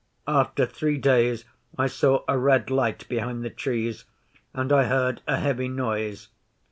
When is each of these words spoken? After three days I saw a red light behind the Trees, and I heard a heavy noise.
After 0.27 0.65
three 0.65 0.97
days 0.97 1.45
I 1.77 1.85
saw 1.85 2.23
a 2.27 2.35
red 2.35 2.71
light 2.71 3.07
behind 3.07 3.45
the 3.45 3.51
Trees, 3.51 4.05
and 4.51 4.73
I 4.73 4.85
heard 4.85 5.21
a 5.27 5.37
heavy 5.37 5.67
noise. 5.67 6.29